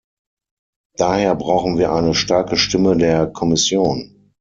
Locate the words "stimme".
2.57-2.97